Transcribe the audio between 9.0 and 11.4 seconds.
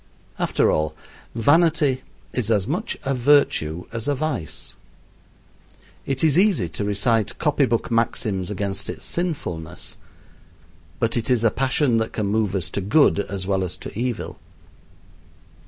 sinfulness, but it